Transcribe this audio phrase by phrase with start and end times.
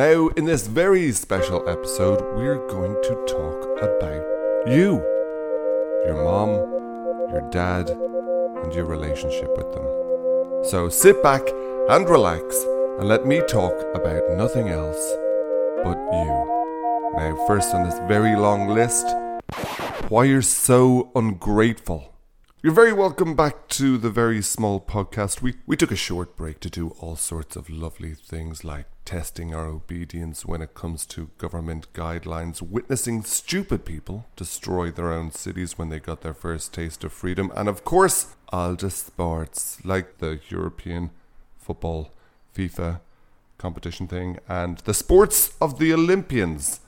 [0.00, 4.92] Now, in this very special episode, we're going to talk about you,
[6.06, 6.52] your mom,
[7.30, 10.64] your dad, and your relationship with them.
[10.64, 11.42] So sit back
[11.90, 12.64] and relax
[12.98, 14.96] and let me talk about nothing else
[15.84, 17.12] but you.
[17.18, 19.06] Now, first on this very long list,
[20.08, 22.10] why you're so ungrateful.
[22.62, 25.40] You're very welcome back to the very small podcast.
[25.40, 29.54] We, we took a short break to do all sorts of lovely things like testing
[29.54, 35.78] our obedience when it comes to government guidelines, witnessing stupid people destroy their own cities
[35.78, 40.18] when they got their first taste of freedom, and of course, all the sports like
[40.18, 41.12] the European
[41.56, 42.10] football,
[42.54, 43.00] FIFA
[43.56, 46.80] competition thing, and the sports of the Olympians.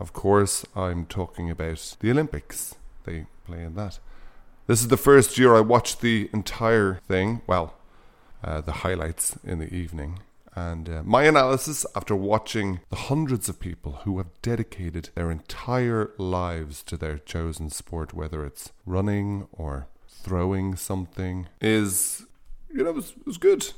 [0.00, 2.74] Of course, I'm talking about the Olympics.
[3.04, 4.00] They play in that.
[4.72, 7.42] This is the first year I watched the entire thing.
[7.46, 7.74] Well,
[8.42, 10.20] uh, the highlights in the evening.
[10.54, 16.12] And uh, my analysis after watching the hundreds of people who have dedicated their entire
[16.16, 22.24] lives to their chosen sport, whether it's running or throwing something, is,
[22.72, 23.74] you know, it was, it was good.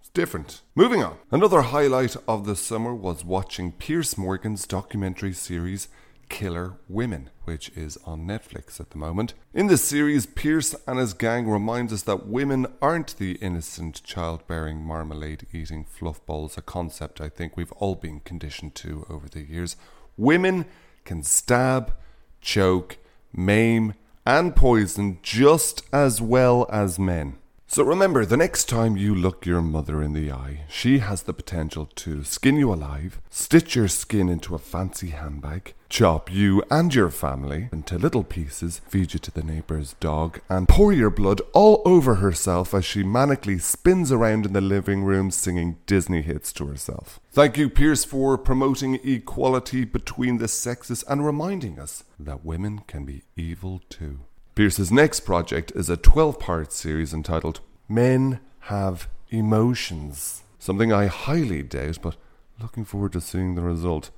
[0.00, 0.62] It's different.
[0.74, 1.18] Moving on.
[1.30, 5.86] Another highlight of the summer was watching Piers Morgan's documentary series
[6.28, 9.34] Killer Women, which is on Netflix at the moment.
[9.54, 14.84] In this series, Piers and his gang reminds us that women aren't the innocent childbearing
[14.84, 19.42] marmalade eating fluff balls, a concept I think we've all been conditioned to over the
[19.42, 19.76] years.
[20.16, 20.66] Women
[21.04, 21.94] can stab,
[22.40, 22.98] choke,
[23.32, 23.94] maim,
[24.26, 27.38] and poison just as well as men.
[27.70, 31.34] So remember, the next time you look your mother in the eye, she has the
[31.34, 36.94] potential to skin you alive, stitch your skin into a fancy handbag, chop you and
[36.94, 41.42] your family into little pieces, feed you to the neighbour's dog, and pour your blood
[41.52, 46.54] all over herself as she manically spins around in the living room singing Disney hits
[46.54, 47.20] to herself.
[47.32, 53.04] Thank you, Piers, for promoting equality between the sexes and reminding us that women can
[53.04, 54.20] be evil too.
[54.58, 60.42] Piers's next project is a 12 part series entitled Men Have Emotions.
[60.58, 62.16] Something I highly doubt, but
[62.60, 64.10] looking forward to seeing the result.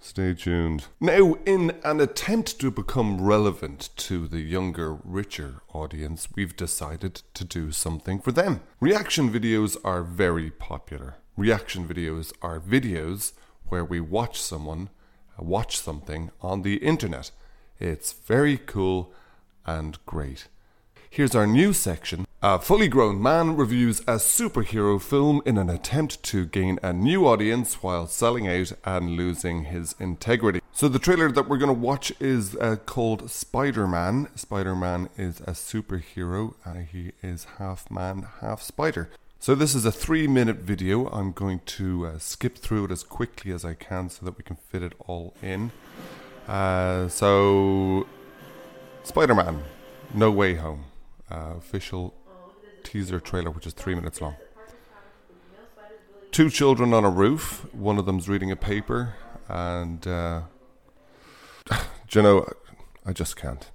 [0.00, 0.86] Stay tuned.
[0.98, 7.44] Now, in an attempt to become relevant to the younger, richer audience, we've decided to
[7.44, 8.62] do something for them.
[8.80, 11.18] Reaction videos are very popular.
[11.36, 13.34] Reaction videos are videos
[13.68, 14.90] where we watch someone
[15.38, 17.30] watch something on the internet.
[17.78, 19.12] It's very cool
[19.66, 20.48] and great.
[21.10, 22.26] Here's our new section.
[22.42, 27.26] A fully grown man reviews a superhero film in an attempt to gain a new
[27.26, 30.60] audience while selling out and losing his integrity.
[30.72, 34.28] So, the trailer that we're going to watch is uh, called Spider Man.
[34.36, 36.54] Spider Man is a superhero,
[36.92, 39.08] he is half man, half spider.
[39.40, 41.08] So, this is a three minute video.
[41.08, 44.44] I'm going to uh, skip through it as quickly as I can so that we
[44.44, 45.72] can fit it all in.
[46.46, 48.06] Uh, so,
[49.06, 49.62] Spider Man,
[50.12, 50.86] No Way Home,
[51.30, 52.12] uh, official
[52.82, 54.34] teaser trailer, which is three minutes long.
[56.32, 59.14] Two children on a roof, one of them's reading a paper,
[59.48, 60.42] and, uh,
[62.10, 62.48] you know,
[63.06, 63.70] I just can't.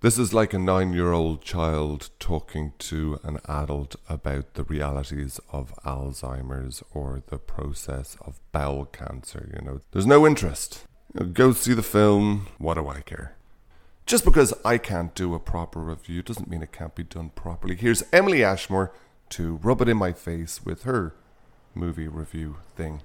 [0.00, 5.38] This is like a nine year old child talking to an adult about the realities
[5.52, 9.48] of Alzheimer's or the process of bowel cancer.
[9.54, 10.86] You know, there's no interest.
[11.32, 12.48] Go see the film.
[12.58, 13.35] What do I care?
[14.06, 17.74] Just because I can't do a proper review doesn't mean it can't be done properly.
[17.74, 18.92] Here's Emily Ashmore
[19.30, 21.16] to rub it in my face with her
[21.74, 23.02] movie review thing.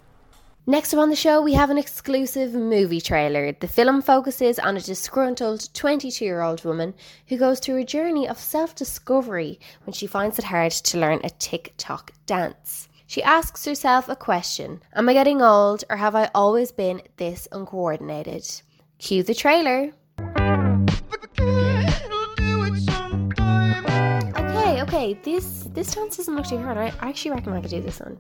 [0.68, 3.52] Next up on the show, we have an exclusive movie trailer.
[3.52, 6.94] The film focuses on a disgruntled 22 year old woman
[7.26, 11.22] who goes through a journey of self discovery when she finds it hard to learn
[11.24, 12.90] a TikTok dance.
[13.08, 17.48] She asks herself a question Am I getting old or have I always been this
[17.52, 18.62] uncoordinated?
[19.00, 19.94] Cue the trailer.
[25.24, 26.78] This this dance doesn't look too hard.
[26.78, 28.20] I, I actually reckon I could do this one.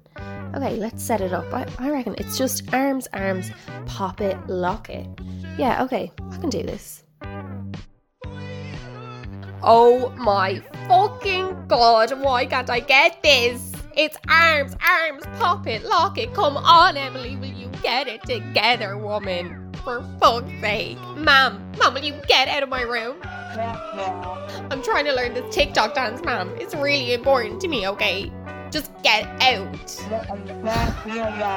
[0.55, 1.51] Okay, let's set it up.
[1.53, 3.51] I, I reckon it's just arms, arms,
[3.85, 5.07] pop it, lock it.
[5.57, 7.03] Yeah, okay, I can do this.
[9.63, 13.71] Oh my fucking god, why can't I get this?
[13.95, 16.33] It's arms, arms, pop it, lock it.
[16.33, 19.71] Come on, Emily, will you get it together, woman?
[19.83, 20.97] For fuck's sake.
[21.17, 23.17] Mom, mom, will you get out of my room?
[23.57, 26.53] I'm trying to learn this TikTok dance, ma'am.
[26.59, 28.31] It's really important to me, okay?
[28.71, 29.65] Just get out.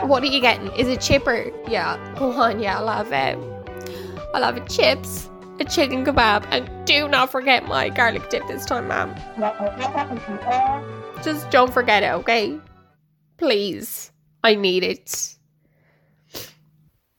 [0.08, 0.73] What are you getting?
[0.79, 1.50] Is it chipper?
[1.69, 3.38] Yeah, go on, yeah, I'll have it.
[4.35, 5.31] I'll have a chips,
[5.61, 9.14] a chicken kebab, and do not forget my garlic dip this time, ma'am.
[11.23, 12.58] Just don't forget it, okay?
[13.37, 14.11] Please.
[14.43, 15.37] I need it.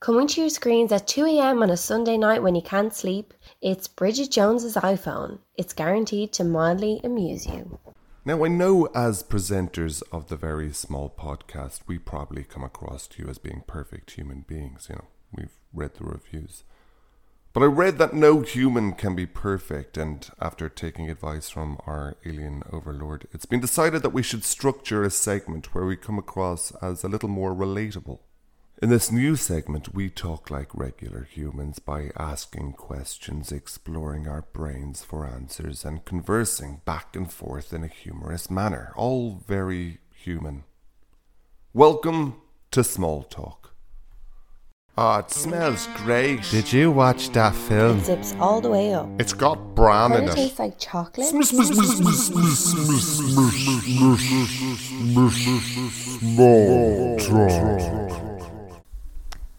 [0.01, 3.87] Coming to your screens at 2am on a Sunday night when you can't sleep, it's
[3.87, 5.39] Bridget Jones's iPhone.
[5.55, 7.79] It's guaranteed to mildly amuse you.
[8.23, 13.23] Now, I know as presenters of the very small podcast, we probably come across to
[13.23, 14.87] you as being perfect human beings.
[14.89, 16.63] You know, we've read the reviews.
[17.53, 22.17] But I read that no human can be perfect, and after taking advice from our
[22.25, 26.71] alien overlord, it's been decided that we should structure a segment where we come across
[26.81, 28.19] as a little more relatable.
[28.81, 35.01] In this new segment, we talk like regular humans by asking questions, exploring our brains
[35.01, 38.91] for answers, and conversing back and forth in a humorous manner.
[38.97, 40.65] All very human.
[41.73, 42.35] Welcome
[42.71, 43.73] to Small Talk.
[44.97, 46.41] Ah, it smells great.
[46.51, 47.99] Did you watch that film?
[47.99, 49.07] It zips all the way up.
[49.21, 50.35] It's got bran in it it.
[50.35, 51.31] taste like chocolate?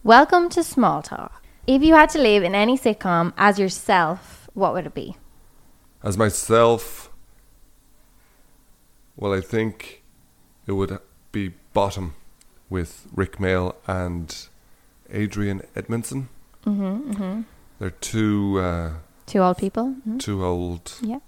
[0.07, 1.43] Welcome to Small Talk.
[1.67, 5.17] If you had to live in any sitcom as yourself, what would it be?
[6.01, 7.11] As myself,
[9.17, 10.03] well, I think
[10.65, 10.97] it would
[11.33, 12.15] be Bottom
[12.69, 14.33] with Rik Mayall and
[15.11, 16.29] Adrian Edmondson.
[16.65, 17.41] Mm-hmm, mm-hmm.
[17.79, 18.91] They're two uh,
[19.25, 19.93] Two old people?
[20.07, 20.21] Mhm.
[20.21, 21.19] too old, Yeah.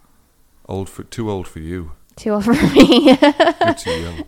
[0.69, 1.91] old for too old for you.
[2.15, 3.17] Too old for me.
[3.19, 4.23] You're too young.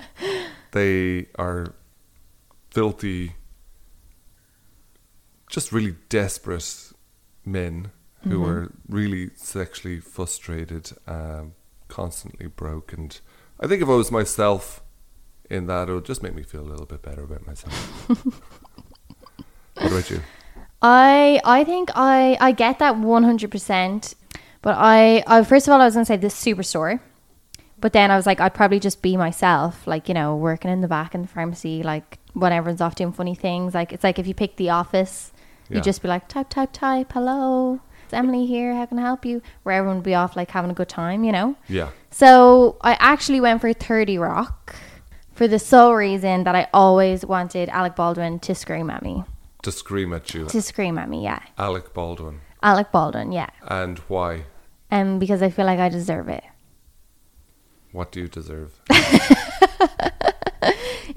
[0.72, 1.74] they are
[2.70, 3.34] filthy,
[5.48, 6.92] just really desperate
[7.44, 7.90] men
[8.28, 11.52] who are really sexually frustrated, um,
[11.86, 12.92] constantly broke.
[12.92, 13.18] And
[13.60, 14.82] I think if I was myself
[15.48, 18.08] in that, it would just make me feel a little bit better about myself.
[19.74, 20.22] what about you?
[20.82, 24.14] I I think I I get that one hundred percent.
[24.62, 27.00] But I, I first of all I was gonna say this superstore.
[27.78, 30.80] But then I was like, I'd probably just be myself, like, you know, working in
[30.80, 33.74] the back in the pharmacy, like when everyone's off doing funny things.
[33.74, 35.30] Like it's like if you pick the office,
[35.68, 35.76] Yeah.
[35.76, 37.80] you'd just be like, type, type, type, hello.
[38.04, 39.42] It's Emily here, how can I help you?
[39.64, 41.56] Where everyone would be off like having a good time, you know?
[41.68, 41.90] Yeah.
[42.10, 44.76] So I actually went for 30 Rock
[45.34, 49.24] for the sole reason that I always wanted Alec Baldwin to scream at me.
[49.62, 51.40] To scream at you, To scream at me, yeah.
[51.58, 52.40] Alec Baldwin.
[52.62, 53.50] Alec Baldwin, yeah.
[53.66, 54.44] And why?
[54.90, 56.44] Um, because I feel like I deserve it.
[57.90, 58.80] What do you deserve?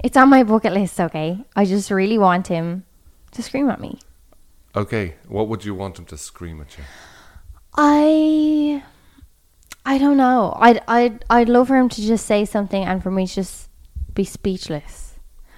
[0.02, 1.44] It's on my bucket list, okay?
[1.54, 2.84] I just really want him
[3.32, 3.98] to scream at me.
[4.74, 6.84] Okay, what would you want him to scream at you?
[7.76, 8.82] I
[9.84, 10.56] I don't know.
[10.60, 13.68] I'd I'd I'd love for him to just say something and for me to just
[14.14, 15.14] be speechless.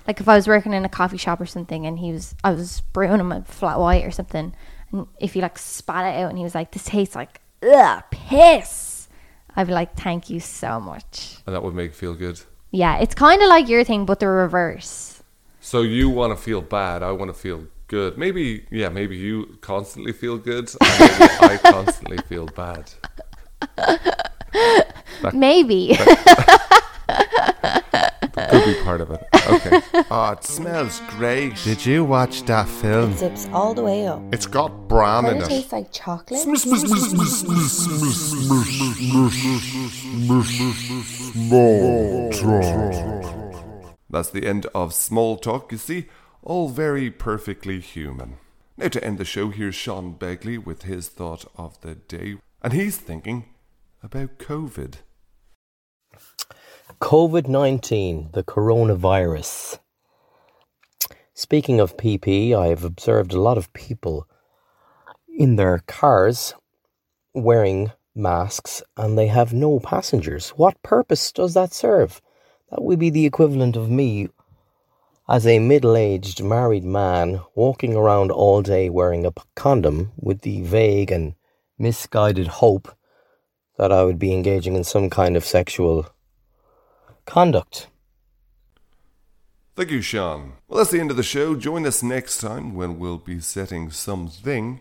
[0.07, 2.53] Like if I was working in a coffee shop or something and he was I
[2.53, 4.55] was brewing him a flat white or something
[4.91, 8.03] and if he like spat it out and he was like, This tastes like ugh
[8.11, 9.09] piss
[9.55, 11.37] I'd be like, Thank you so much.
[11.47, 12.41] And that would make feel good.
[12.71, 15.23] Yeah, it's kinda like your thing but the reverse.
[15.61, 17.03] So you want to feel bad.
[17.05, 18.17] I want to feel good.
[18.17, 20.71] Maybe, yeah, maybe you constantly feel good.
[20.81, 22.91] And maybe I constantly feel bad.
[25.35, 25.95] Maybe.
[28.51, 29.23] Could be part of it.
[29.47, 29.83] Okay.
[30.11, 31.55] Ah, it smells great.
[31.65, 33.13] Did you watch that film?
[33.13, 34.23] It zips all the way up.
[34.33, 35.49] It's got bran in it it.
[35.49, 36.41] taste like chocolate?
[44.09, 45.71] That's the end of small talk.
[45.73, 46.07] You see,
[46.43, 48.37] all very perfectly human.
[48.77, 52.73] Now to end the show, here's Sean Begley with his thought of the day, and
[52.73, 53.45] he's thinking
[54.03, 54.95] about COVID.
[57.01, 59.79] COVID 19, the coronavirus.
[61.35, 64.27] Speaking of PP, I have observed a lot of people
[65.29, 66.55] in their cars
[67.35, 70.51] wearing masks and they have no passengers.
[70.51, 72.21] What purpose does that serve?
[72.71, 74.29] That would be the equivalent of me
[75.29, 80.63] as a middle aged married man walking around all day wearing a condom with the
[80.63, 81.35] vague and
[81.79, 82.95] misguided hope
[83.79, 86.07] that I would be engaging in some kind of sexual
[87.27, 87.89] conduct.
[89.75, 90.55] Thank you, Sean.
[90.69, 91.57] Well, that's the end of the show.
[91.57, 94.81] Join us next time when we'll be setting something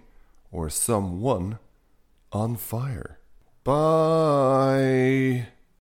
[0.52, 1.60] or someone
[2.34, 3.20] on fire.
[3.64, 5.48] Bye.